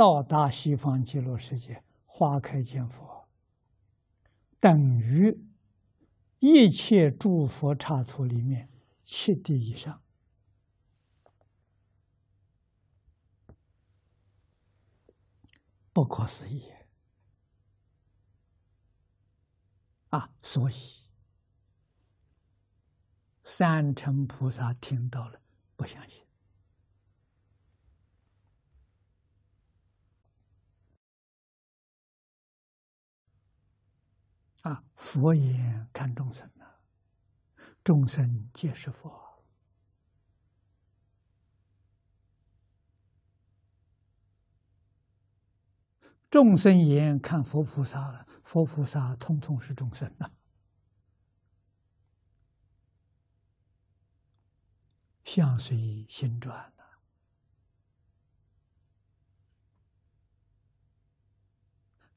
[0.00, 3.28] 到达西方极乐世界，花开见佛，
[4.58, 5.44] 等于
[6.38, 8.70] 一切诸佛刹土里面
[9.04, 10.00] 七地以上。
[15.92, 16.72] 不可思议
[20.08, 20.32] 啊！
[20.42, 20.74] 所以
[23.44, 25.42] 三乘菩萨听到了，
[25.76, 26.24] 不相信
[34.62, 34.84] 啊！
[34.94, 36.66] 佛眼看众生呐，
[37.82, 39.30] 众生皆是佛。
[46.30, 50.30] 众生眼看佛菩萨了，佛菩萨通通是众生呐，
[55.24, 56.84] 相随心转呐，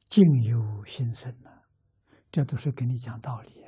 [0.10, 1.53] 境由心生呐，
[2.34, 3.64] 这都是跟你讲道理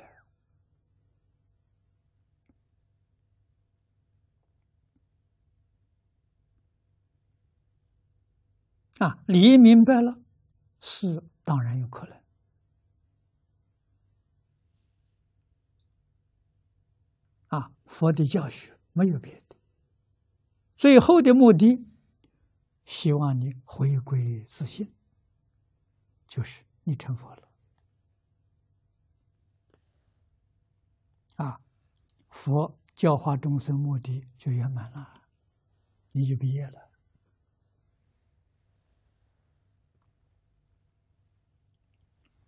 [8.98, 10.18] 啊，理明白了。
[10.80, 12.20] 是当然有可能
[17.48, 17.70] 啊！
[17.84, 19.56] 佛的教学没有别的，
[20.74, 21.86] 最后的目的，
[22.84, 24.92] 希望你回归自信，
[26.26, 27.48] 就是你成佛了
[31.36, 31.60] 啊！
[32.46, 35.24] 佛教化众生目的就圆满了，
[36.12, 36.90] 你就毕业了。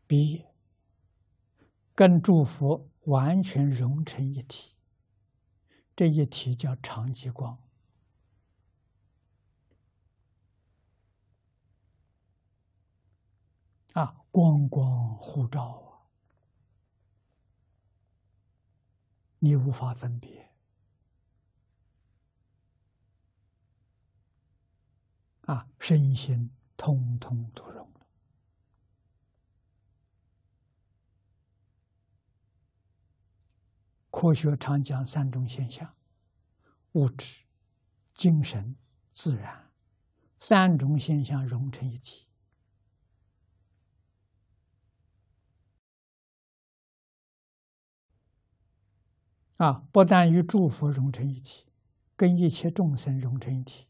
[0.06, 0.54] 毕业
[1.96, 4.76] 跟诸佛完全融成一体，
[5.96, 7.58] 这一体叫长极光
[13.94, 16.06] 啊，光光互照啊，
[19.48, 20.50] 你无法分别
[25.47, 27.91] 啊，身心通通都融。
[34.10, 35.94] 科学常讲三种现象：
[36.92, 37.44] 物质、
[38.12, 38.76] 精神、
[39.14, 39.70] 自然，
[40.38, 42.28] 三种现象融成一体。
[49.58, 51.66] 啊，不但与诸佛融成一体，
[52.16, 53.86] 跟一切众生融成一体，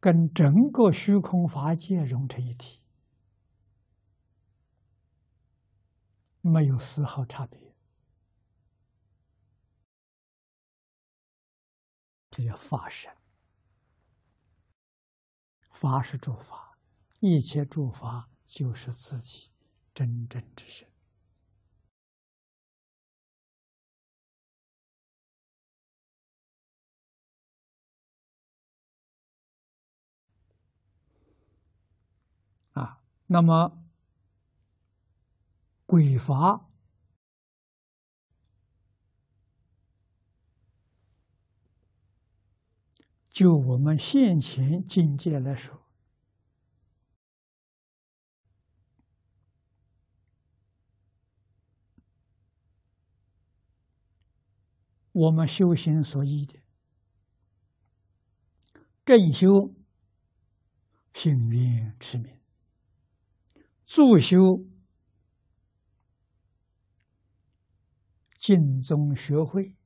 [0.00, 2.80] 跟整个虚空法界融成一体，
[6.40, 7.74] 没有丝毫差别。
[12.30, 13.14] 这叫法身，
[15.68, 16.78] 法是诸法，
[17.20, 19.50] 一切诸法就是自己
[19.92, 20.91] 真正之身
[32.72, 33.02] 啊。
[33.26, 33.84] 那么，
[35.86, 36.68] 鬼法。
[43.30, 45.86] 就我们现前境界来说，
[55.12, 56.60] 我们修行所依的
[59.06, 59.74] 正修
[61.14, 62.38] 行愿持名，
[63.94, 64.64] 助修
[68.38, 69.76] 净宗学会。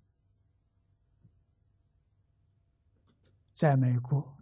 [3.52, 4.38] 在美国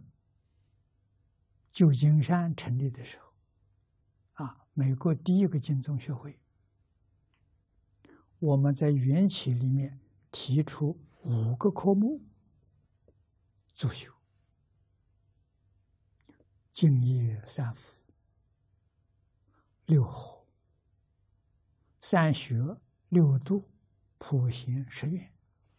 [1.72, 6.38] 旧金山成立的时候，啊，美国第一个金宗学会，
[8.40, 9.98] 我们在缘起里面
[10.30, 12.22] 提出五个科目：
[13.72, 14.12] 助修、
[16.70, 18.03] 敬业三福、
[19.86, 20.46] 六合、
[22.00, 22.78] 三学、
[23.08, 23.70] 六度、
[24.18, 25.32] 普贤十愿，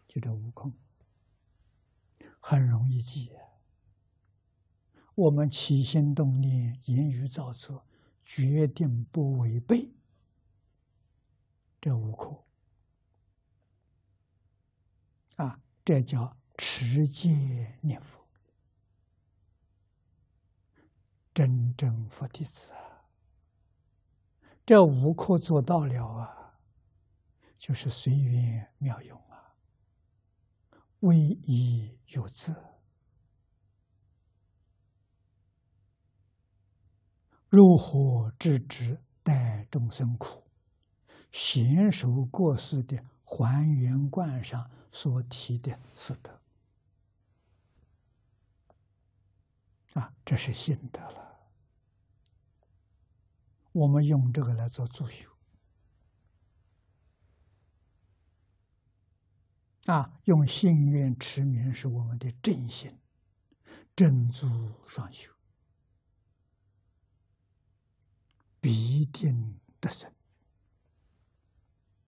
[0.07, 0.73] 就这五空。
[2.39, 3.31] 很容易记，
[5.15, 7.87] 我们起心动念、言语造作，
[8.23, 9.91] 决定不违背
[11.81, 12.45] 这五空
[15.37, 18.23] 啊，这叫持戒念佛，
[21.33, 22.84] 真正佛弟子啊，
[24.65, 26.57] 这五颗做到了啊，
[27.57, 29.53] 就是随缘妙用啊。
[31.01, 32.51] 唯一有责
[37.47, 40.43] 如何制止待众生苦？
[41.31, 46.41] 贤守过世的还原观上所提的四德
[49.93, 51.14] 啊，这是心得了。
[53.75, 55.29] 我们用这个来做助修
[59.87, 62.97] 啊，用信愿持名是我们的正心，
[63.93, 65.29] 正足双修，
[68.61, 70.09] 必定得胜。